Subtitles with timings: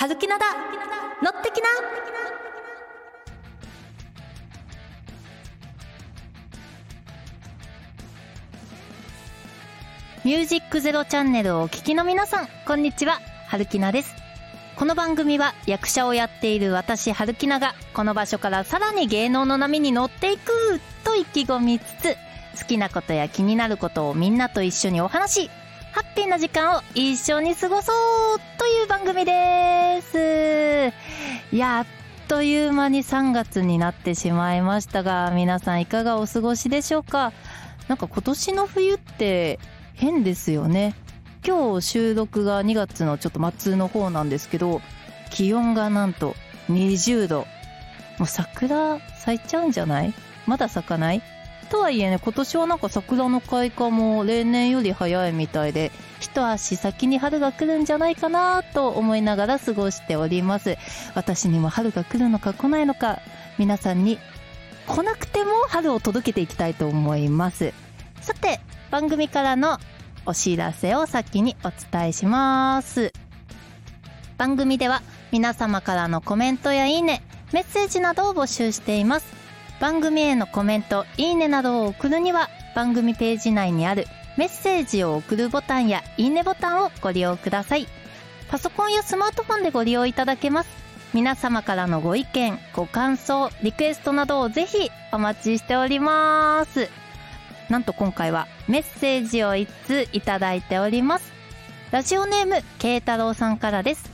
[0.00, 0.44] はるきなだ。
[1.20, 1.66] 乗ってきな。
[10.24, 14.14] ミュージックゼロチャンネルをお聞きの皆さん、こんにちは、はるきなです。
[14.76, 22.16] この番組は役者をやっている私、はるきなが、この場所からさらに芸能の波に乗っていくと意気込みつつ、
[22.56, 25.50] 好きなことや気になることをみんなと一緒にお話し、
[25.98, 30.92] ハッピーな時間を一緒に過ごそうという番組です。
[31.52, 31.86] やっ
[32.28, 37.32] という間に3月になってしまいましたが、皆さんいかがお過ごしでしょうか？
[37.88, 39.58] なんか今年の冬って
[39.94, 40.94] 変ですよね。
[41.44, 44.80] 今日収録が2月のちょっと末の方なんですけど、
[45.32, 46.36] 気温がなんと
[46.68, 47.38] 20度。
[48.20, 50.14] もう桜咲いちゃうんじゃない？
[50.46, 51.22] まだ咲かない？
[51.68, 60.76] とはいえね、今年はなんか桜の開花も例年より早いみたいで、一足先に春が来るんじゃないかなと思いながら過ごしております。
[61.14, 63.20] 私にも春が来るのか来ないのか、
[63.58, 64.18] 皆さんに
[64.86, 67.72] 来なくても春を届けていきたいと思います。
[68.20, 69.78] さて、番組からの
[70.26, 73.12] お知らせを先にお伝えします。
[74.36, 79.47] 番組では皆様からのコメントやいいね、メッセージなどを募集しています。
[79.80, 87.86] 番組へのコメント、いいねなどを送るには、番組ページ内にあるメッセージを送るボタンやいいねボタンをご利用ください。
[88.48, 90.68] パソコンやスマートフォンでご利用いただけます。
[91.12, 96.88] 皆様からのご意見、ご感想、リクエストなどをぜひお待ちしております。
[97.68, 101.32] なんと今回はメッセージを1通いただいております。
[101.90, 104.10] ラジオネーム、慶太郎さんからです。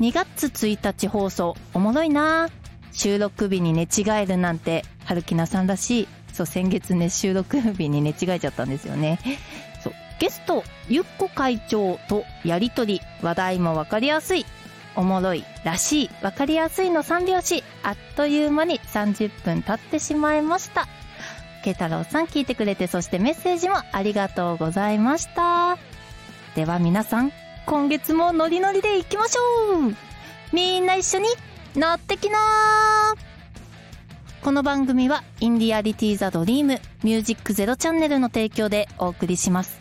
[0.00, 2.57] 2月1日放送、おもろいなぁ
[2.98, 6.08] 収録日に寝違えるなんて、春木菜さんらしい。
[6.32, 9.20] そう、先月ね、収録日に寝違えちゃったんですよね。
[9.84, 14.44] そう、ゲスト、ゆっこ会長とやりとり、話題もわかりやすい。
[14.96, 20.88] おもろい、らしい、わかりやすいの3拍子、あっという間に30分経ってしまいました。
[21.62, 25.78] 慶太郎さん聞いてくれて、そしてメッセージもありがとうございました。
[26.56, 27.30] では皆さん、
[27.64, 29.94] 今月もノリノリで行きましょう
[30.52, 31.28] みんな一緒に
[31.78, 32.38] 乗ってきな
[34.42, 39.78] この番組はインディアリティザドリームミュージックゼロチャンネルの提供でお送りします。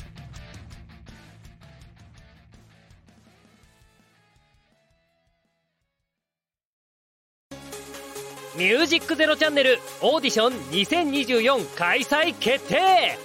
[8.56, 13.18] ミュージックゼロチャンネルオーディション2024開催決定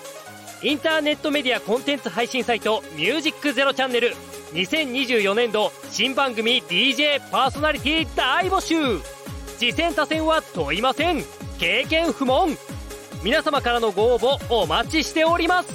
[0.62, 4.14] インターネットメディアコンテンツ配信サイトミュージックゼロチャンネル
[4.52, 9.00] 2024年度新番組 DJ パーソナリティ大募集。
[9.58, 11.24] 次戦他戦は問いません。
[11.58, 12.50] 経験不問。
[13.24, 15.72] 皆様からのご応募お待ちしております。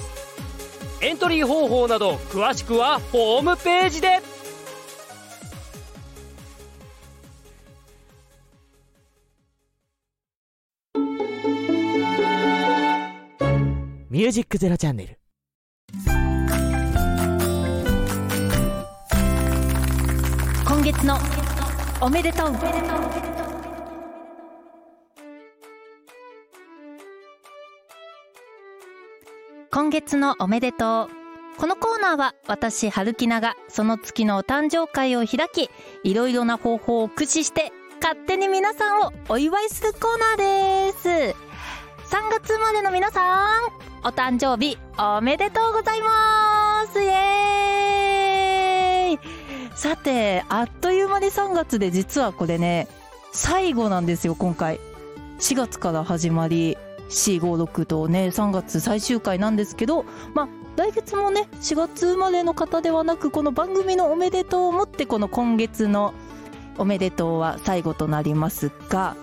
[1.00, 4.20] エントリー方法など詳しくはホームページで。
[14.10, 15.18] ミュージックゼロチャンネル。
[20.78, 21.18] 今月の
[22.00, 22.52] おめでとう。
[29.72, 31.08] 今月のおめでとう。
[31.58, 35.68] このコーナーは私、春木菜がその月のお誕生会を開き、
[36.04, 40.02] いろいろな方法を駆使して勝手に皆さんをお祝いするコー
[40.38, 41.08] ナーです。
[41.08, 47.02] 3月生まれの皆さん、お誕生日おめでとうございます。
[47.02, 48.07] イエーイ。
[49.78, 52.88] さて、あっという間に3月で実はこれね、
[53.30, 54.80] 最後なんですよ、今回。
[55.38, 56.76] 4月から始まり、
[57.10, 66.12] 4、5、6とね、3月最終回なんですけど、まあ、来月もね、4月生まれの方ではなく、この番組のおめでとうをもって、この今月の
[66.76, 69.14] おめでとうは最後となりますが、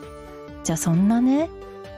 [0.64, 1.50] じゃあそんなね、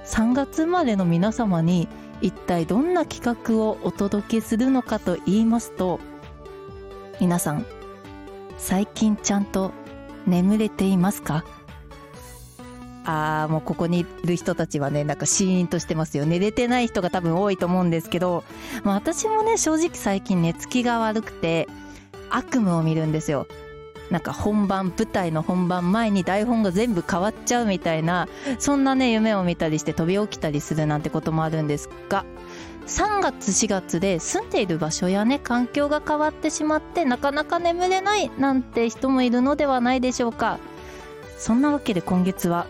[0.07, 1.87] 3月生まれの皆様に
[2.21, 5.99] 一体どんな企画をお届けするのかと言いますと、
[7.19, 7.63] 皆さん、
[8.57, 9.71] 最近ちゃんと
[10.25, 11.45] 眠れていますか？
[13.05, 16.25] あー、もうここにいる人たちはね、なんかシーンとしてますよ。
[16.25, 18.43] 寝れてない人が多分多いと思うんですけど、
[18.83, 21.69] まあ私もね、正直最近寝つきが悪くて、
[22.29, 23.47] 悪夢を見るんですよ。
[24.11, 28.27] なんか本番、舞台の本番前に台本が全部変わっちゃうみたいな、
[28.59, 32.25] そんなね、夢を見たりして飛び起きたりするなんてこともあるんですが、
[32.87, 40.59] 3月4月で住んでいる場所やね、環境が変わってしまってなかなか眠れないなんて人もいるのではないでしょうか。
[41.37, 42.65] そんなわけで今月は、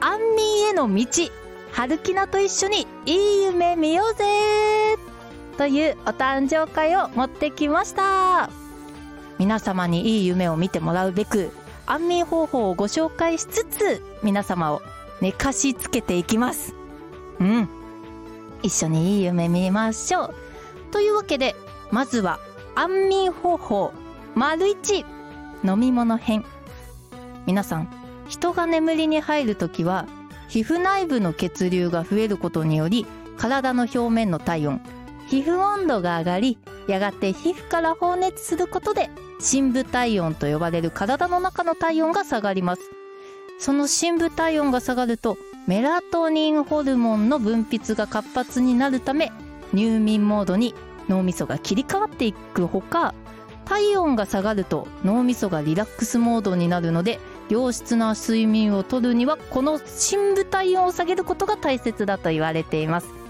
[0.00, 1.06] 安眠への道、
[1.70, 4.24] 春キナと一緒にいい夢見ようぜ
[5.56, 8.50] というお誕生会を持ってきました。
[9.38, 11.50] 皆様にいい夢を見てもらうべく
[11.86, 14.82] 安眠方法をご紹介しつつ皆様を
[15.20, 16.74] 寝かしつけていきます
[17.40, 17.81] うん
[18.62, 20.34] 一緒にいい夢見ましょう。
[20.90, 21.54] というわけで
[21.90, 22.38] まずは
[22.74, 23.92] 安眠方法。
[24.34, 25.04] 丸1
[25.64, 26.44] 飲み物編。
[27.46, 27.88] 皆さん
[28.28, 30.06] 人が眠りに入るときは
[30.48, 33.06] 皮膚内部の血流が増えることにより
[33.36, 34.80] 体の表面の体温
[35.28, 39.10] 皮膚温度が上がりやがて皮膚から放熱することで
[39.40, 42.82] 深部体温と呼ばれる体の中の体温が下がります。
[43.58, 45.36] その深部体温が下がると
[45.66, 49.32] メラトニンホルモンの分泌が活発になるため
[49.72, 50.74] 入眠モードに
[51.08, 53.14] 脳みそが切り替わっていくほか
[53.64, 63.22] 体温が下がると脳みそがリラックスモードになるので良質な睡眠をとるにはこの深部体温を下げることが大切だと言われています。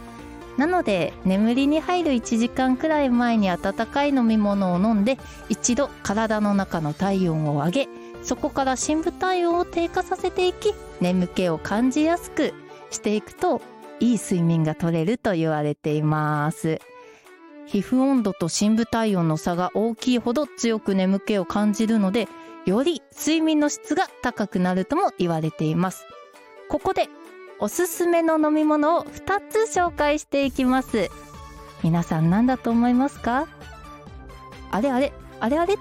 [0.56, 5.18] なので眠りに入る1時間くらい前に温かい飲み物を飲んで
[5.48, 7.88] 一度体の中の体温を上げ
[8.22, 12.54] そこから深部体温を低下させていき眠気を感じやすく
[12.90, 13.60] していくと
[14.00, 16.80] いい睡眠が取れると言われています。
[17.66, 22.28] 皮膚温度と深部体温の差が大きいほど強く眠気を感じるので
[22.66, 26.04] より睡眠の質が高くなるとも言われています。
[26.68, 27.08] ここで
[27.58, 31.10] おすすめの飲み物を2つ紹介していきます。
[31.82, 33.48] 皆さん何だと思いますか？
[34.70, 35.76] あれあれあれあれっ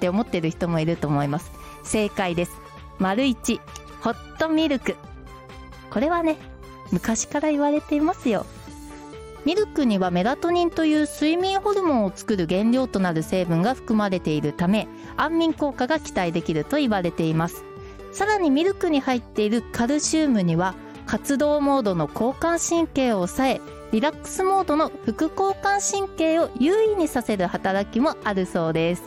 [0.00, 1.50] て思ってる人もいると思います。
[1.84, 2.52] 正解です。
[2.98, 3.60] 丸一。
[4.02, 4.96] ホットミルク。
[5.90, 6.36] これはね
[6.90, 8.46] 昔から言われていますよ。
[9.44, 17.64] ミルクにはメラトニンという睡眠ホルモンを作る原料となる成分が含まれているため安眠効果が期待できると言われています。
[18.12, 20.74] さらにミルクに入っているカルシウムには
[21.06, 23.60] 活動モードの交感神経を抑え
[23.92, 29.04] リラックスモードの副交感神経を優位にさせる働きもあるそうです。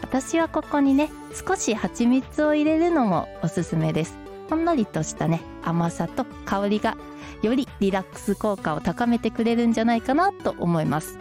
[0.00, 4.27] 私はここにね少し蜂蜜を入れるのもおすすめです。
[4.48, 6.96] ほんのりとしたね甘さと香りが
[7.42, 11.18] よりリラックス効果を高めてくれるんじゃないかなと思います。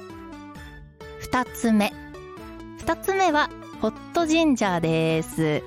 [1.32, 1.94] 2つ目。
[2.80, 3.50] 2つ目は
[3.82, 5.64] ホットジンジャーです。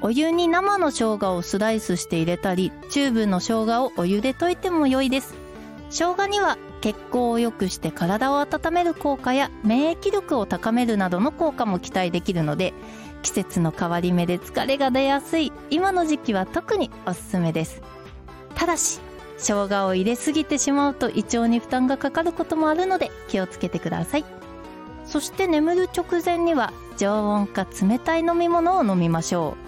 [0.00, 5.34] お湯に生の生姜をスライスして入れたりチューブの生姜をお湯で溶いても良いです。
[5.90, 12.74] 生姜には血行を良くして体を温める効果や免疫力を高めるなどの効果も期待できるので
[13.28, 15.52] 季節の変わり目で疲れが出やすい。
[15.68, 17.82] 今の時期は特におすすめです。
[18.54, 19.00] ただし
[19.36, 24.24] 生姜を入れすぎてしまうと胃腸に負担がかかることもあるので気をつけてください。
[25.04, 29.58] そして眠る直前には常温か冷たい飲み物を飲みましょ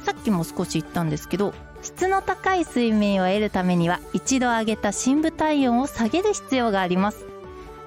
[0.00, 0.06] う。
[0.06, 7.26] さっきも少し言ったんですけど質の高い睡眠を得るためには一度上げた深部体温を下げる必要があります。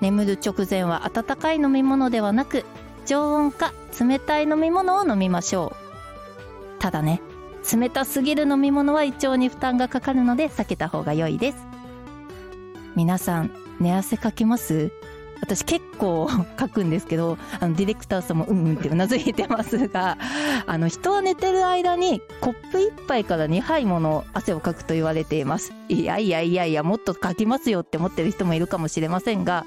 [0.01, 2.63] 眠る直前は温かい飲み物ではなく
[3.05, 5.75] 常温か冷たい飲み物を飲みましょ
[6.79, 6.81] う。
[6.81, 7.21] ただね
[7.71, 11.57] 冷たすぎる飲み物は胃腸に負担がかかるので避けた方が良いです。
[12.95, 14.91] 皆さん寝汗かきます？
[15.41, 16.29] 私結構
[16.59, 20.17] 書くんですけどあのディレクターさんもうんうんってうなずいてますが
[20.65, 25.73] あの人は寝てる間にコップ1杯から2杯もの汗をかくと言われています。
[25.89, 29.65] いやいやいやいやもっとかきますよって思ってる人もいるかもしれませんが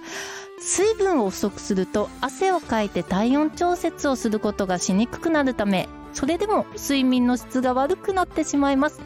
[0.61, 9.01] 水分を不足すると汗をかいて体温調節をすることがしにくくなるためそれでも睡眠の質が悪くなってしまいます。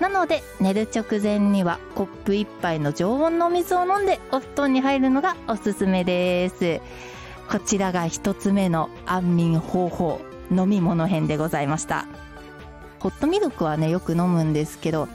[0.00, 6.80] なので寝る直前にはコップ1杯の常温のお水を飲んでお布団に入るのがおすすめです。
[7.50, 12.06] こちらが1つ目の安眠方法飲み物編でございました。
[12.98, 15.08] ホットミルクはねよく飲むんですけど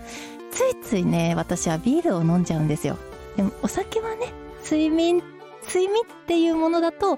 [0.52, 2.98] ついついね私はビールを飲んじゃうんですよ。
[3.36, 5.24] でもお酒はね睡眠
[5.68, 7.18] 睡眠っていうものだと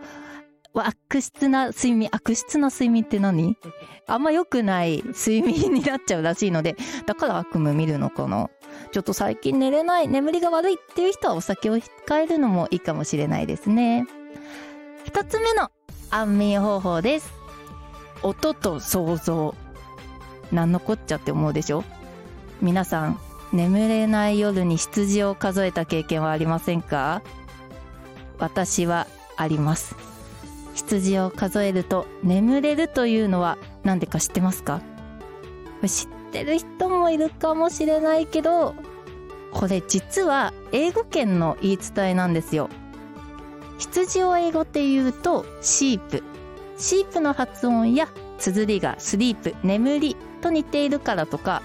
[0.86, 3.58] 悪質な睡眠、悪質な睡眠って何？
[4.08, 8.50] あんま良くない睡眠になっちゃうらしいので、だから悪夢見るのかな？
[8.92, 11.84] ちょっと最近寝れない、眠りが悪いっていう人はお酒を控
[12.24, 14.06] えるのもいいかもしれないですね。
[15.06, 15.72] 二つ目の
[16.12, 17.32] 安眠方法です。
[18.24, 19.56] 音と想像。
[20.52, 21.84] なんのこっちゃって思うでしょ？
[22.62, 23.20] 皆さん、
[23.54, 27.22] 眠れない夜に羊を数えた経験はありませんか？
[28.40, 29.96] 私はあります。
[30.78, 34.82] 羊を数えると眠れるというのは何でか知ってますか？
[35.86, 38.76] 知ってる人もいるかもしれないけど
[39.52, 42.70] これ実は英語圏の言い伝えなんですよ。
[43.80, 46.24] 羊を英語って言うとシープ
[46.78, 48.08] シープの発音や
[48.38, 51.64] 綴りがスリープ眠りと似ているからとか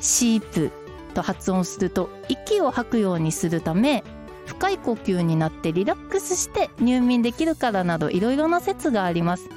[0.00, 0.70] シープ
[1.14, 4.04] と発音すると息を吐くようにするため
[4.48, 9.48] 深い呼吸になってリラックスして入眠できるからなどいろいろな説があります。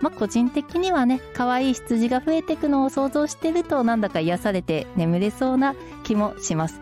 [0.00, 6.80] まあ、個人的にはね可愛い羊が増えていくのを想像してるとなんだか癒されて眠れそうな気もします。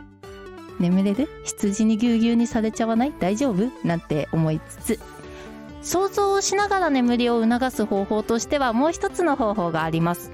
[0.79, 1.29] 眠れる？
[1.43, 3.13] 羊にぎゅうぎゅうにされちゃわない？
[3.19, 3.73] 大丈夫？
[3.83, 5.01] なんて思いつつ。
[5.83, 10.31] 想像をしながら眠りを促す方法としてはもう一つの方法があります。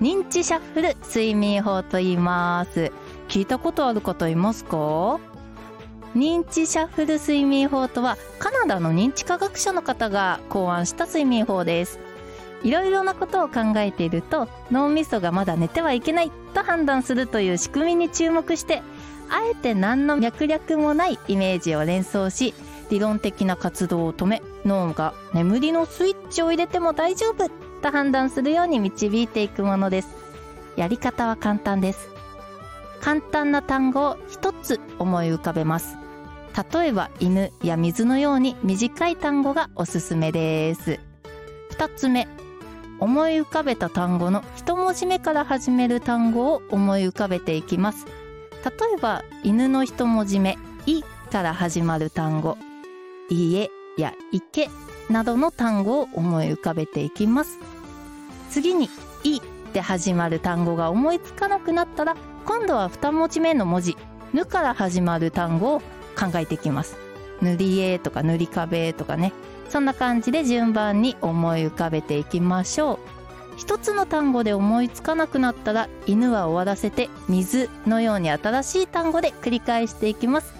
[0.00, 2.90] 認知シャッフル睡眠法と言います。
[3.28, 5.20] 聞いたことある方いますか？
[6.14, 11.98] 認知シャッフル睡眠法とはカナダの認知科学者の方が考案した睡眠法です。
[12.62, 18.82] いろいろなことを考えていると脳みそがまだ寝てはいけないと判断するという仕組みに注目して
[19.30, 22.54] あえて何の脈略もないイメージを連想し
[22.90, 27.48] 理論的な活動を止め脳が眠りのスイッチを入れても大丈夫
[27.82, 30.08] と判断するように導いていくものです。
[30.76, 32.10] やり方は簡単です。
[33.00, 36.01] 簡単な単語を一つ思い浮かべます。
[36.72, 41.00] 例えば犬や水のように短い単語がおすすめです。
[41.70, 42.28] 2つ目
[43.00, 48.06] 思い浮かべた単語の一文字目から始める単語を思い浮かべていきます。
[48.64, 50.56] 例えば犬の一文字目
[50.86, 52.56] 「い」から始まる単語
[53.30, 54.68] 「家」や「池」
[55.10, 57.58] などの単語を思い浮かべていきます。
[58.50, 58.88] 次に
[59.24, 59.40] 「い」
[59.72, 63.96] で始まる単語が思いつかなくなったら今度は二文字目の文字
[64.34, 65.82] 「ぬ」から始まる単語を
[66.18, 66.96] 考えていきます。
[67.40, 69.32] 塗り絵とか塗り壁とかね。
[69.68, 72.98] そんな感じで順番に思い浮かべていきましょう。
[73.56, 80.54] 一つの単語で思いつかなくなったら犬は終わらせて水のように新しい単語で繰り返していきます。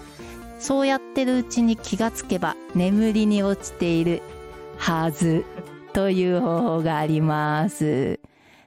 [0.59, 4.23] そうやってるうちに気がつけば眠りに落ちている
[4.77, 5.45] はず
[5.93, 8.21] という方法があります。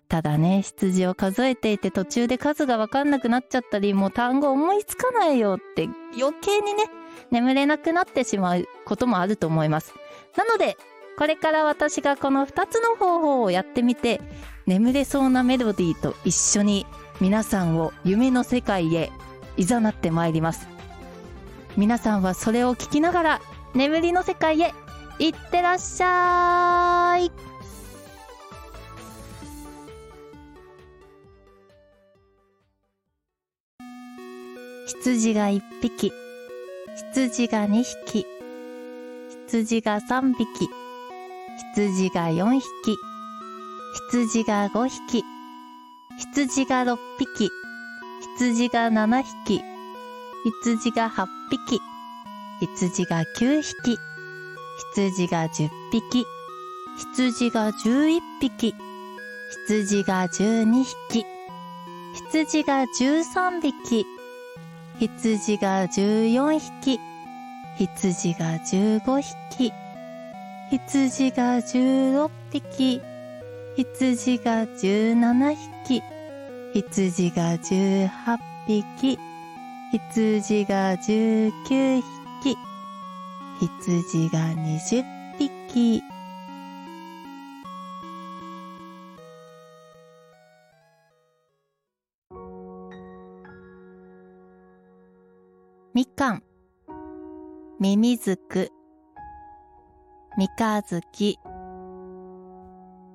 [0.07, 6.85] ただね羊を数えていて途中で数が分かんなくなっちゃったりもう単語思いつかないよって余計にね
[7.31, 9.93] 眠れなくなってしまうこともあると思います。
[10.37, 10.77] なので
[11.17, 14.21] これから私がこの2つの方法をやってみて
[14.65, 16.85] 眠れそうなメロディーと一緒に
[17.21, 19.11] 皆さんを夢の世界へ
[19.57, 20.67] いざなってまいります。
[21.77, 23.41] 皆さんはそれを聞きながら
[23.73, 24.73] 眠りの世界へ
[25.19, 27.54] 行ってらっしゃい。
[34.87, 36.13] 羊が1匹。
[37.13, 38.27] 羊が2匹。
[39.47, 40.69] 羊が3匹。
[41.73, 42.97] 羊が4匹。
[44.11, 45.23] 羊が5匹。
[46.19, 47.49] 羊が6匹。
[48.37, 49.61] 羊が7匹。
[50.43, 51.81] 羊が8匹。
[52.59, 53.97] 羊が9匹。
[54.93, 56.25] 羊が10匹。
[56.95, 58.75] 羊が11匹。
[59.67, 61.25] 羊が12匹。
[62.13, 64.14] 羊が13匹。
[64.99, 66.99] 羊が14匹。
[67.77, 69.73] 羊が15匹。
[70.71, 73.01] 羊が16匹。
[73.75, 76.01] 羊が17匹。
[76.73, 79.19] 羊が18匹。
[79.91, 81.51] 羊が19
[82.41, 82.57] 匹。
[83.59, 85.03] 羊が20
[85.37, 86.14] 匹。
[95.95, 96.43] みかん、
[97.79, 98.69] みみずく、
[100.37, 101.39] みかずき、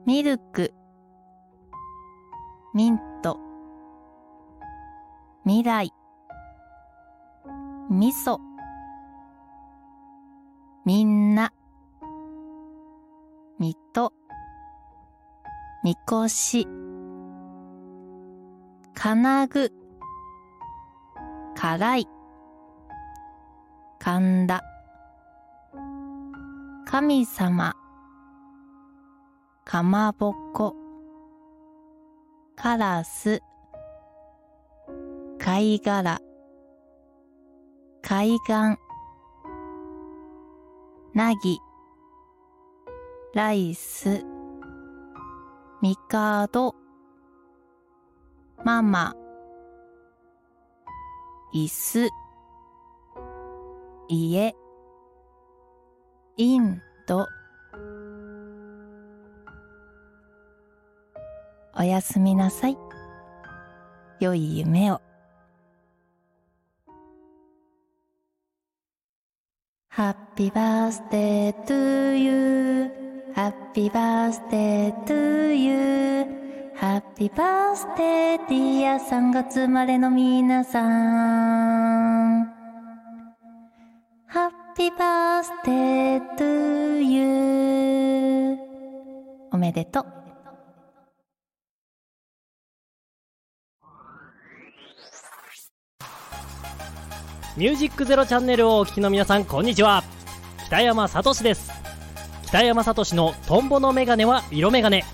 [0.07, 0.73] ミルク、
[2.73, 3.39] ミント、
[5.45, 5.93] 未来、
[7.91, 8.41] みそ、
[10.87, 11.53] みんな、
[13.59, 14.15] みと、
[15.85, 16.67] みこし、
[18.95, 19.71] かなぐ、
[21.55, 22.09] からい。
[24.02, 24.64] 神田。
[26.87, 27.76] 神様。
[29.66, 30.75] かまぼこ。
[32.57, 33.42] カラス。
[35.38, 36.19] 貝殻。
[38.00, 38.78] 海岸。
[41.12, 41.61] なぎ
[43.35, 44.25] ライス。
[45.83, 46.75] ミカド。
[48.64, 49.14] ママ。
[51.54, 52.20] 椅子。
[54.12, 54.57] 家
[56.37, 57.29] インド
[61.79, 62.76] おやすみなさい
[64.19, 65.00] 良い夢を
[69.93, 72.90] Happy birthday to you
[73.37, 76.26] Happy birthday to you
[76.75, 81.60] Happy birthday dear 3月生まれの皆さん
[84.81, 88.57] Happy birthday to you
[89.59, 90.07] めでとう。
[97.59, 100.03] ミュージックゼロチャンネルをお聞きの皆さんこんにちは。
[100.65, 101.71] 北山聡です。
[102.47, 105.05] 北山聡のトンボのメガネは色メガネ。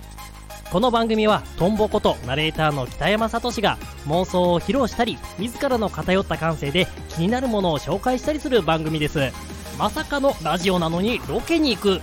[0.71, 9.33] この番組はトンボことナレーターの北山聡が妄想を披露したり自らの偏った感性で気になるものを紹介したりする番組です。
[9.79, 12.01] まさかのラジオなのにロケに行く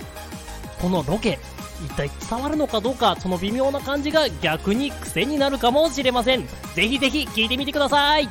[0.80, 1.38] このロケ
[1.84, 8.28] 一体伝わるのかどうかその微妙な感じが逆に癖になるかもしれませんぜひぜひ聞いてみてください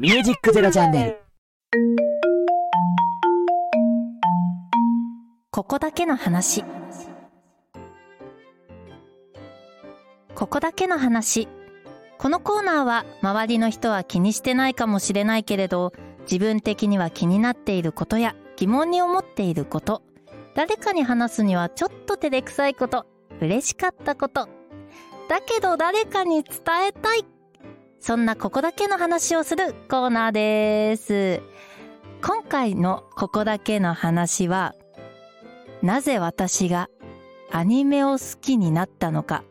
[0.00, 1.16] ミュージックゼロチャンネル。
[5.50, 6.64] ここだけの話。
[10.40, 11.48] ここだけの話。
[12.16, 15.92] このコーナーは周りの人は気にしてないかもしれないけれど、
[16.22, 20.02] 自分的には気になっていることや疑問に思っていること、
[20.54, 23.04] 誰かに話すにはちょっと照れくさいこと、
[23.42, 24.48] 嬉しかったこと、
[25.28, 26.54] だけど誰かに伝
[26.86, 27.26] えたい。
[27.98, 31.42] そんなここだけの話をするコーナーです。
[32.22, 34.74] 今回のここだけの話は、
[35.82, 36.88] なぜ私が
[37.52, 39.44] アニメを好きになったのか、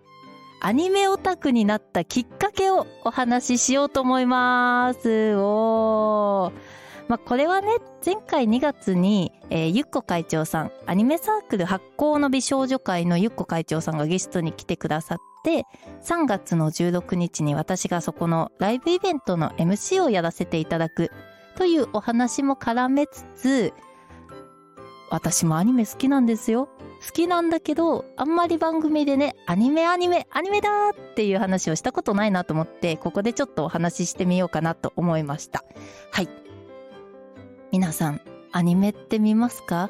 [0.61, 5.35] アニメオタクになったきっかけをお話ししようと思います。
[5.35, 6.79] おー。
[7.07, 7.69] まあ、これはね、
[8.05, 15.65] 前回2月に、えーゆっこ会長さん、アニメサークル発行の美少女会のゆっこ会長さんがゲストに来てくださって、
[16.03, 21.09] 3月の16日に私がそこのライブイベントの MC をやらせていただく
[21.57, 23.73] というお話も絡めつつ、
[25.09, 26.69] 私もアニメ好きなんですよ。
[27.05, 35.63] 好きなんだけど、あんまり番組でね、アニメアニメ、アニメだっていう話をしたことないなと思って、ここでちょっとお話ししてみようかなと思いました。
[36.11, 36.29] はい。
[37.71, 39.89] 皆さん、アニメって見ますか？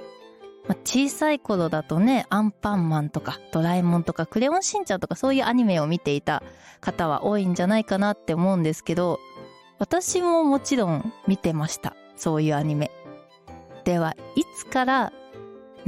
[0.67, 6.43] まあ小さい頃だとね、アンパンマンとか、ドラえもんとか、クレヨンしんちゃんとかそういうアニメを見ていた
[6.79, 9.19] 方は多いんじゃないかなって思うんですけど、
[9.79, 11.95] 私ももちろん見てました。
[12.15, 12.91] そういうアニメ。
[13.86, 15.13] では、いつから、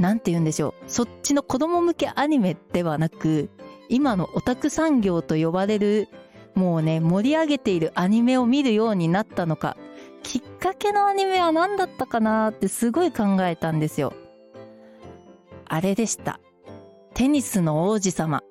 [0.02, 0.90] なんて言うんでしょう。
[0.90, 3.48] そっちの子供向けアニメではなく、
[3.88, 6.08] 今のオタク産業と呼ばれる、
[6.54, 9.76] もうね、盛り上げているアニメを見るようになったのか、
[10.22, 14.12] きっかけのアニメは何だったかなってすごい考えたんですよ。
[15.66, 16.40] あれでした。
[17.14, 18.42] テニスの王子様。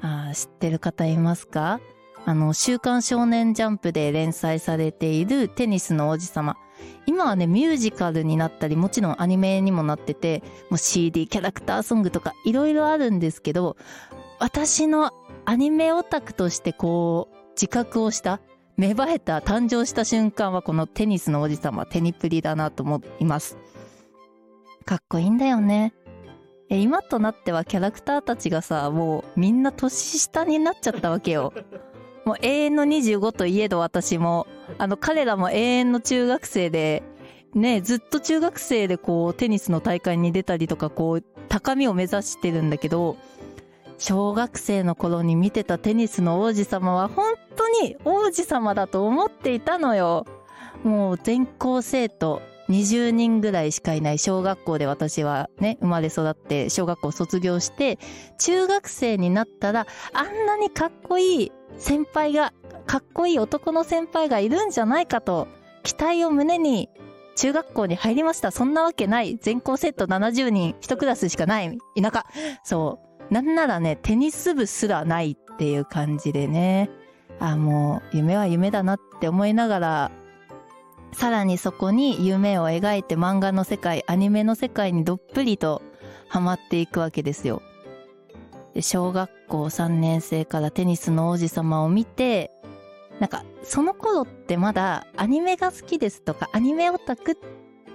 [0.00, 1.80] あ知ってる方いますか？
[2.24, 6.56] あの、週刊少年ジャンプで連載されているテニスの王子様。
[7.06, 13.76] 今はね、ミュージカルになったり、もちろんアニメにもなってて、もう CD、キャラクターソングとかいろいろあるんですけど、
[14.38, 15.12] 私の
[15.44, 18.40] アニメオタクとしてこう、自覚をした、
[18.76, 23.58] 芽生えた、誕生した瞬間はこのテニスの王子様、テニプリだなと思います。
[24.84, 25.94] かっこいいんだよね。
[26.70, 31.52] 今となってはキャラクターたちがさ、もうみんな年下になっちゃったわけよ。
[32.28, 37.02] もう永遠の25といえど私も、あの彼らも永遠の中学生で、
[37.54, 43.16] ね、ずっと中学生でこうテニスの大会に出たりとかこう高みを目指してるんだけど、
[43.96, 50.26] 小学生の頃に見てたテニスの王子様は本当に王子様だと思っていたのよ。
[50.84, 57.98] もう全校生徒20人ぐらいしかいない小学校で私はね、生まれ育って小学校卒業して、
[58.38, 62.52] 中学生になったらあんなにかっこいい先輩が、
[62.86, 65.48] かっこいい男の先輩がいるんじゃないかと、
[65.82, 66.90] 期待を胸に
[67.36, 68.50] 中学校に入りました。
[68.50, 69.38] そんなわけない。
[69.40, 72.26] 全校生徒70人、一クラスしかない田舎。
[72.64, 72.98] そ
[73.30, 73.32] う。
[73.32, 76.90] なんならね、テニス部すらないっていう感じでね。
[77.38, 80.10] あ、もう、夢は夢だなって思いながら、
[81.18, 85.82] さらにそこに夢を描いて漫画の世界、アニメの世界にどっぷりと
[86.28, 87.60] ハマっていくわけですよ。
[88.78, 92.52] 小学校3年生からテニスの王子様を見て、
[93.18, 97.36] なんか、その頃ってまだアニメが好きですとか、アニメオタク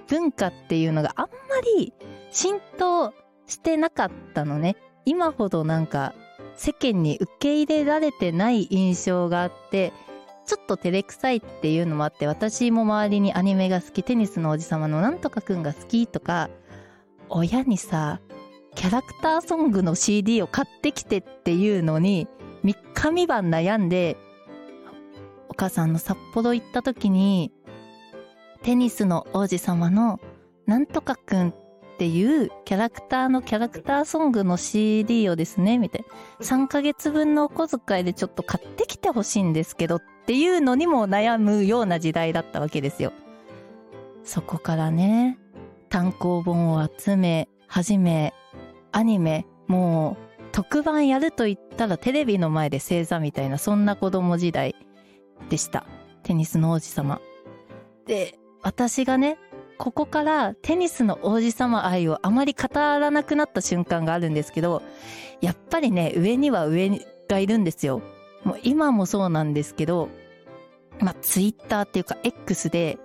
[0.06, 1.30] 文化っていうのがあんま
[1.78, 1.94] り
[2.30, 3.14] 浸透
[3.46, 4.76] してなかったのね。
[5.06, 6.12] 今ほどなんか
[6.56, 9.94] 世間に受け入れられてない印象があって、
[10.46, 16.50] ちょっと照れくさいっていうのもあって、私も周りにアニメが好き、テニスの王子様のなんとかくんが好きとか、
[17.28, 18.20] 親にさ、
[18.74, 22.28] キャラクターソングの CD を買ってきてっていうのに、
[22.64, 24.16] 3日3晩悩んで、
[25.48, 27.52] お母さんの札幌行った時に、
[28.62, 30.20] テニスの王子様の
[30.66, 31.54] なんとかくんっ
[31.94, 36.04] っていうキャラクターのキャラクターソングの CD をですね、みたい
[36.40, 36.44] な。
[36.44, 43.12] 3ヶ月分のお小遣いでちょっと買ってきてほしいんですけどっていうのにも悩むような時代だったわけですよ。
[44.24, 45.38] そこからね、
[45.88, 48.34] 単行本を集め、始め、
[48.90, 54.74] アニメ、もう特番やると言ったらテレビの前で正座みたいな、そんな子供時代
[55.48, 55.86] でした。
[56.24, 57.20] テニスの王子様。
[58.06, 59.38] で、私がね、
[59.78, 64.82] ここからテニスの王子様愛をあまり語らなくなった瞬間があるんですけど、
[65.40, 66.90] やっぱりね、上には上
[67.28, 68.02] がいるんですよ。
[68.44, 70.08] もう今もそうなんですけど、
[71.00, 72.98] まあ、ツイッターっていうか X で、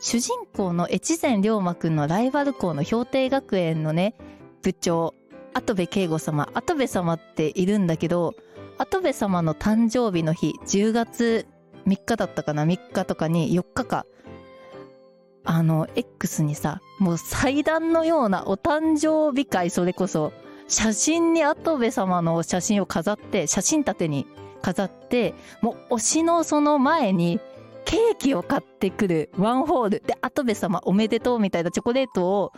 [0.00, 4.14] 主人公の越前龍馬くんのライバル校の氷定学園のね、
[4.62, 5.14] 部長、
[5.54, 8.34] 跡部圭吾様、跡部様っているんだけど、
[8.78, 11.46] 跡部様の誕生日の日、10月
[11.86, 14.06] 3日だったかな ?3 日とかに4日か。
[15.46, 20.32] あの、X にさ、もう祭壇のようなお誕生日会、それこそ、
[20.68, 24.26] 写真に跡部様の写真を飾って、写真立てに
[24.60, 27.40] 飾って、もう推しのその前に、
[27.84, 32.52] ケーキを買ってくるワンホールで、跡部様おめでとうみたいなチョコレートを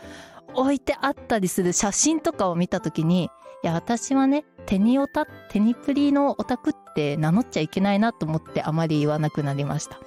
[0.54, 3.30] 置いてあったりする写真とかを見たときに、
[3.62, 9.98] いや、私はね、テニオタ、テニプリのオタクって名乗っちゃいけないなと思ってあまり言わなくなりました。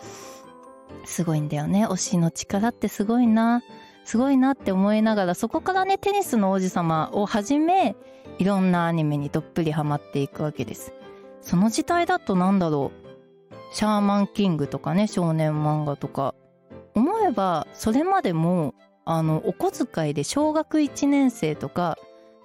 [1.06, 1.88] すごいんだよね。
[1.88, 3.64] 推しの力ってすごいな。
[4.06, 7.96] すごいなって思いながら、そこからね、テニスの王子様をはじめ、
[8.40, 10.94] いろんなアニメにどっぷりハマっていくわけです。
[11.42, 13.76] その時代だとなんだろう。
[13.76, 16.36] シャーマンキングとかね、少年漫画とか。
[16.94, 18.74] 思えば、それまでも、
[19.06, 21.98] あの、お小遣いで小学1年生とか、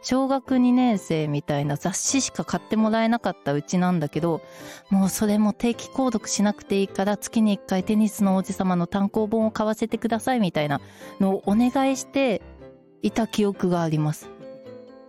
[0.08, 4.40] 小学2年生みたいな雑誌しか買ってもらえなかったうちなんだけど、
[4.88, 10.80] もうそれも定期購読しなくていいから月に1回テニスの王子様の単行本を買わせてくださいみたいな
[11.18, 12.40] のをお願いして
[13.02, 14.30] いた記憶があります。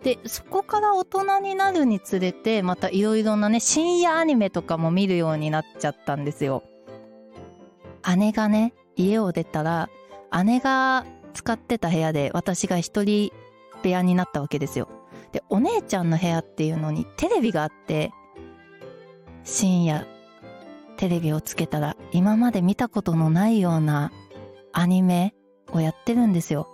[0.01, 6.63] で、そこから大人になるにつれて、またいろいろなね、深夜アニメとかも見るようになっちゃったんですよ。
[8.17, 9.91] 姉がね、家を出たら、
[10.43, 11.05] 姉が
[11.35, 13.31] 使ってた部屋で私が一人
[13.81, 14.87] 部屋になったわけですよ。
[15.31, 18.11] で、お姉ちゃんの部屋っていうのにテレビがあって、
[19.43, 20.05] 深夜、
[20.97, 24.11] テレビをつけたら今まで見たことのないような
[24.73, 25.33] アニメ
[25.71, 26.67] をやってるんですよ。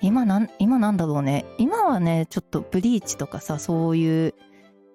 [0.00, 1.44] 今なん、今なんだろうね。
[1.58, 4.34] 今はね、ちょっとブリーチとかさ、そういう、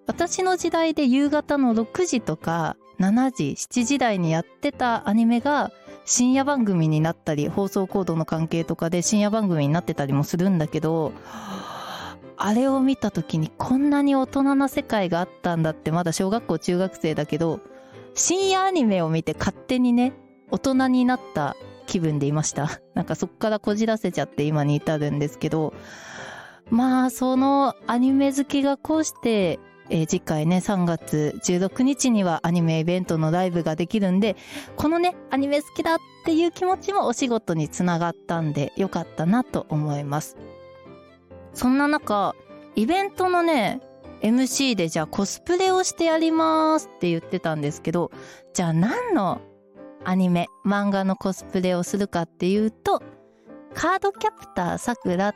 [0.05, 5.71] 私の時代で夕方の6時とか7時、7時台にやってたアニメが
[6.07, 11.11] 深夜番組になったり、放送コードの関係とかで深夜番組になってたりもするんだけど、
[12.37, 17.59] あれを見た時にこんなに大人な世界があったんだってまだ小学校中学生だけど、
[18.13, 20.13] 深夜アニメを見て勝手にね、
[20.49, 22.79] 大人になった気分でいました。
[22.95, 25.73] なんかそっからこじらせちゃって今に至るんですけど、
[26.69, 29.59] まあそのアニメ好きがこうして、
[29.89, 34.35] えー次回ね3月16日にはアニメイベントのライブができるんで、
[34.75, 40.37] このねアニメ好きだっていう気持ちもお仕事につながったんでよかったなと思います。
[41.53, 42.35] そんな中、
[42.75, 43.81] イベントのね、
[44.21, 48.11] MC でじゃあコスプレをしてやりますって言ってたんですけど、
[48.53, 49.41] じゃあ何の
[50.03, 53.01] アニメ、漫画のコスプレをするかっていうと、
[53.73, 55.35] カードキャプターさくらっ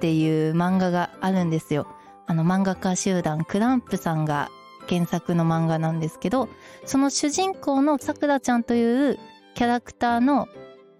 [0.00, 1.86] ていう漫画があるんですよ。
[2.30, 4.52] あの漫画家集団クランプさんが
[4.88, 6.48] 原作の漫画なんですけど、
[6.84, 9.18] その主人公のさくらちゃんという
[9.56, 10.46] キャラクターの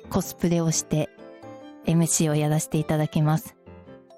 [0.08, 1.08] コスプレをして
[1.86, 3.54] MC をやらせていただきます。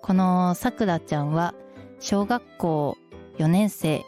[0.01, 1.53] このさくらちゃんは
[2.01, 2.96] 小学校
[3.37, 4.07] 4年生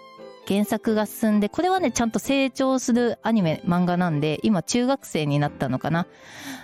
[0.48, 6.06] 原作が進んで、これはね、ちゃんと成長するアニメ、漫画なんで、今中学生になったのかな。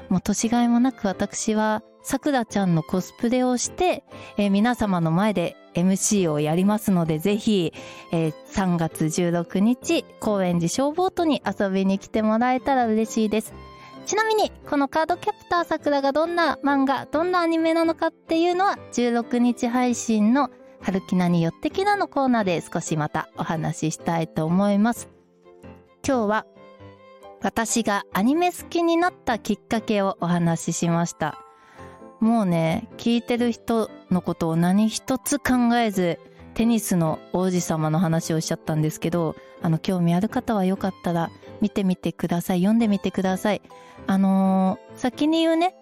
[0.09, 4.05] もう年がいもなく私は、さくらちゃんのコスプレをして、
[4.37, 7.73] えー皆様の前で MC をやりますので、ぜひ、
[8.13, 13.55] えー3月16日、高円寺消防都に遊びに来てもらえたら嬉しいです。
[14.07, 20.51] ちなみに、このカードキャプターさくらがどんな漫画、どんなアニメなのかっていうのは、16日配信の
[20.83, 25.09] 春木菜によってきなのコーナーで少しまたお話ししたいと思います。
[26.07, 26.47] 今日は
[27.43, 31.39] 私がアニメ好きになったきっかけをお話ししました。
[32.21, 36.19] もうね、聞いてる人のことを何一つ考えず、
[36.55, 41.31] テニスの王子様の話をしちゃったんですけど、あの、興味ある方はよかったら
[41.61, 42.59] 見てみてください。
[42.61, 43.63] 読んでみてください。
[44.07, 45.75] あのー先に言うね、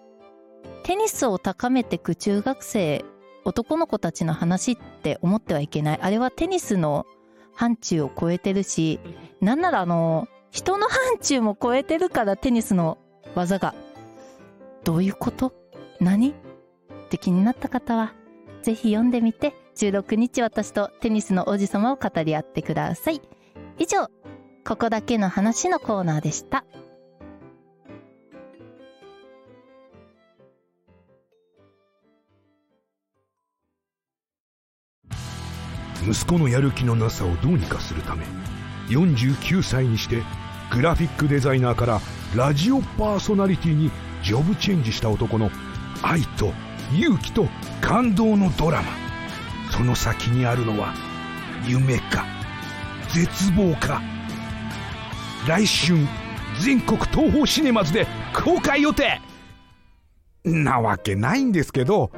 [0.83, 3.03] テニスを高めてく中学生
[3.43, 5.99] 男の子たちの話って思ってはいけない。
[6.01, 7.05] あれはテニスの
[7.53, 8.99] 範疇を超えてるし、
[9.41, 12.97] なんならあの、人の範疇も超えてるからテニスの
[13.35, 13.73] 技が。
[14.85, 15.53] どういうこと？
[15.99, 16.29] 何？
[16.29, 16.33] っ
[17.09, 18.13] て気になった方は、
[18.61, 23.21] ぜひ読んでみて、16日私とテニスの王子様を語り合ってください。
[23.77, 24.07] 以上、
[24.65, 26.65] ここだけの話のコーナーでした。
[36.01, 38.25] 息子のやる気のなさをどうにかするため
[38.87, 40.23] 49歳にして
[40.71, 41.99] グラフィックデザイナーから
[42.35, 43.91] ラジオパーソナリティに
[44.23, 45.51] ジョブチェンジした男の
[46.01, 46.53] 愛と
[46.93, 47.47] 勇気と
[47.81, 48.87] 感動のドラマ。
[49.71, 50.93] その先にあるのは
[51.67, 52.25] 夢か
[53.13, 54.01] 絶望か。
[55.47, 55.97] 来春
[56.61, 59.21] 全国東宝シネマズで公開予定。
[60.43, 62.11] なわけないんですけど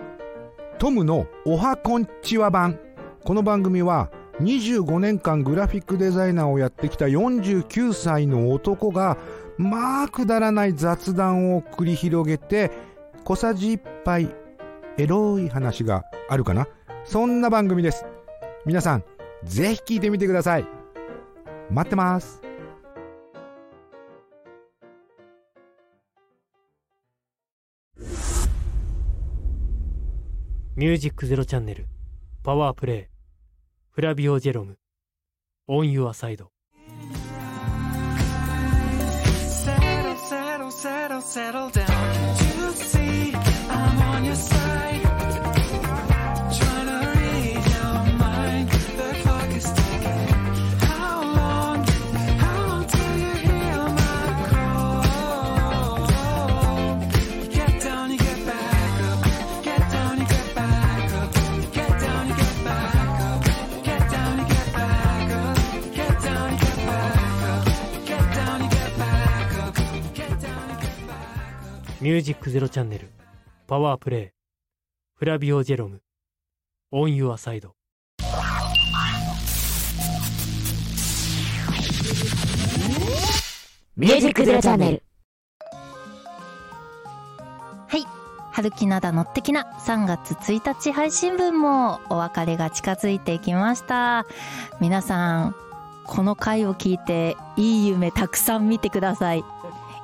[0.77, 2.79] トムの「おはこんちは版」
[3.25, 4.09] この番組は
[4.41, 9.17] 25年間グラフィックデザイナーをやってきた49歳の男が
[9.57, 12.71] まあくだらない雑談を繰り広げて
[13.23, 14.35] 小さじ1杯
[14.97, 16.67] エロい話があるかな？
[17.05, 18.05] そんな番組です。
[18.65, 19.03] 皆さん
[19.43, 20.67] ぜひ聞いてみてください。
[21.69, 22.41] 待ってます。
[30.75, 31.85] ミュージックゼロチャンネル
[32.43, 33.15] パワープレイ
[33.91, 34.77] フラビオ・ジェロム
[35.67, 36.51] オン・ユア・サイド。
[41.21, 42.00] Settle, down.
[72.01, 73.07] ミュージックゼロチャンネル
[73.71, 74.29] パワープレイ
[75.15, 76.01] フラビオ・ジェロム
[76.91, 77.77] オン・ユア・サイド
[83.95, 85.03] ミュージックゼロチャンネル。
[87.87, 88.05] はい。
[88.51, 94.25] 春木灘のってきな3月1日配信分もお別れが近づいてきました。
[94.81, 95.55] 皆さん、
[96.07, 99.45] この回を聞いていい夢たくさん見てください。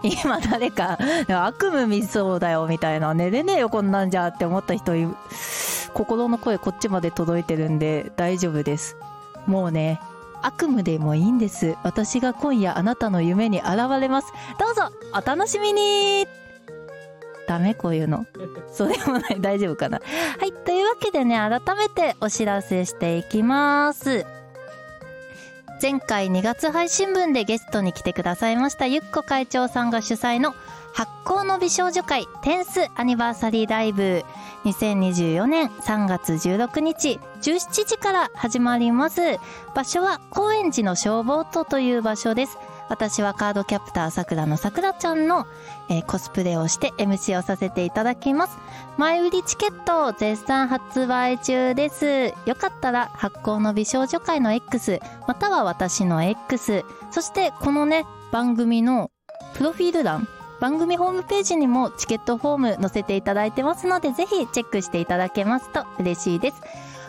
[0.04, 4.94] 今誰か悪夢見そうだよみたいな寝れねえよこんなんじゃって思った人
[5.94, 8.96] 心の声こっちまで届いてるんで大丈夫です。
[9.48, 10.00] もうね
[10.44, 11.76] 悪夢でもいいんです。
[11.84, 14.32] 私が今夜あなたの夢に現れます。
[14.60, 16.28] どうぞお楽しみに。
[17.48, 18.26] ダメこういうの。
[18.72, 19.42] そうでもない。
[19.42, 20.00] 大丈夫かな。
[20.38, 24.26] はいというわけでね改めてお知らせしていきます。
[25.80, 30.56] 前回2月配信分でゲストに来てくださいましたゆっこ会長さんが主催の
[30.98, 34.24] 発行の美少女会テンスアニバーサリーライブ。
[34.66, 39.22] 2024年3月16日17時から始まります。
[39.76, 42.58] 場所は高円寺の消防塔という場所です。
[42.90, 45.46] 私はカードキャプターさくらのさくらちゃんの、
[45.90, 48.58] えーコスプレをして MC をさせていただきます。
[48.98, 52.34] 前売りチケット絶賛発売中です。
[52.46, 59.12] よかったら発行の美少女会の X または私の X そしてこのね番組の
[59.54, 60.28] プロフィール欄
[60.60, 66.62] 番組ホームページにもチケットフォーム載せていただいてますのでぜひチェックしていただけますと嬉しいです。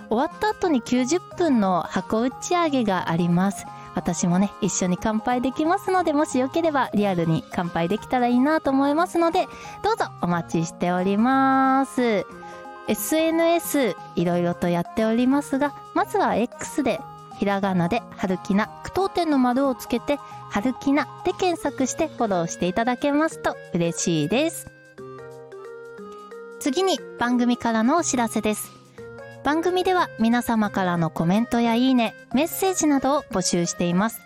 [0.09, 3.67] 終わった後に90分の箱打ち上げがあります。
[3.99, 9.47] 私もね一緒に乾杯できますのでもしよければリアルに乾杯できたらいいなと思いますので
[9.83, 12.25] どうぞお待ちしております。
[12.87, 17.01] SNS いろいろとやっておりますがまずは X で
[17.39, 24.69] ひらがなで春きな句読点の丸をつけて春きなで検索してフォローしていただけますと嬉しいです。
[26.61, 28.78] 次に番組からのお知らせです。
[29.45, 34.21] 番組では皆様からのコメントやいいね、メッセージなどを募集しています。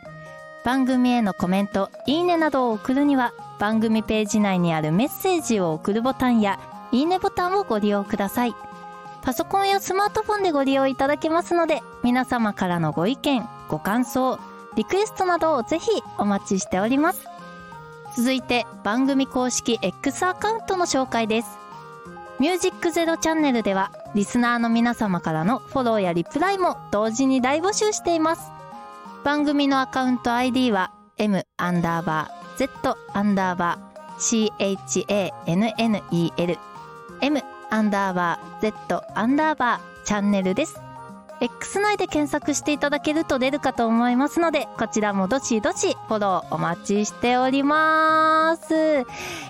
[0.65, 6.59] 番組へのコメント、いいねなどを送るには、番組ページ内にあるメッセージを送るボタンや、
[6.93, 8.55] いいねボタンをご利用ください。
[9.23, 14.39] パソコンやスマートフォンでご利用いただけますので、皆様からのご意見、ご感想、
[14.75, 17.27] リクエストなどをぜひお待ちしております。
[18.17, 21.59] 続いて、番組公式 X アカウントの紹介です。
[22.41, 28.51] ミュージックゼロチャンネルでは、リスナーの皆様からのフォローやリプライも同時に大募集しています。
[29.25, 32.69] 番組のアカウント ID は m アンダーバー z
[33.15, 36.59] アンダーバー chanel
[37.21, 40.92] m アンダーバー z アンダーバーチャンネルです。
[41.43, 49.01] X 内で検索していただけると出るかと思いますので、こちらもどしどしフォローお待ちしております。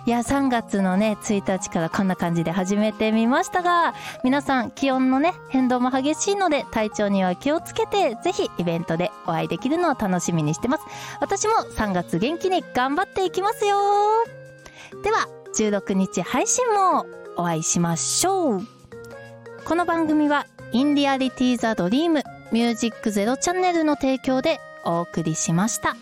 [0.07, 3.93] いや、3月のね、1日からこんな感じで始めてみましたが、
[4.25, 10.85] 皆さん気温のね、変動も激しいので体調には気をつけて、ぜひイベントでお会いできるのを楽しみにしてます。
[11.21, 13.77] 私も3月元気に頑張っていきますよ。
[15.05, 17.05] では、16日配信も
[17.37, 18.63] お会いしましょう。
[19.67, 25.97] この番組は、インディアリティザドリームミュージックゼロチャンネルの提供でお送りしました。